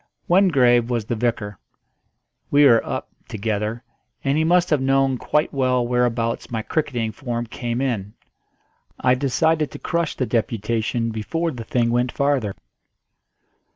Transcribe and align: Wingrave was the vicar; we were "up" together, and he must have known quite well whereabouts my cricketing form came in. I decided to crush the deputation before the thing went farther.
Wingrave 0.27 0.89
was 0.89 1.05
the 1.05 1.15
vicar; 1.15 1.59
we 2.49 2.65
were 2.65 2.83
"up" 2.83 3.07
together, 3.27 3.83
and 4.23 4.35
he 4.35 4.43
must 4.43 4.71
have 4.71 4.81
known 4.81 5.15
quite 5.19 5.53
well 5.53 5.87
whereabouts 5.87 6.49
my 6.49 6.63
cricketing 6.63 7.11
form 7.11 7.45
came 7.45 7.79
in. 7.81 8.15
I 8.99 9.13
decided 9.13 9.69
to 9.69 9.77
crush 9.77 10.15
the 10.15 10.25
deputation 10.25 11.11
before 11.11 11.51
the 11.51 11.63
thing 11.63 11.91
went 11.91 12.11
farther. 12.11 12.55